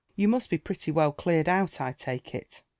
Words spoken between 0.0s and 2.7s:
You must be pretty well cleared out, I take it